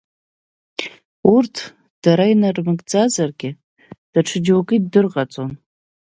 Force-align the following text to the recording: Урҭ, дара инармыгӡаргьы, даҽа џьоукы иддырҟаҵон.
Урҭ, 1.33 1.55
дара 2.03 2.25
инармыгӡаргьы, 2.31 3.49
даҽа 4.11 4.37
џьоукы 4.45 4.73
иддырҟаҵон. 4.75 5.51